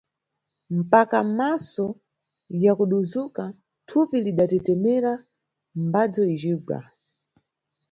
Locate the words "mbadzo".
5.83-6.21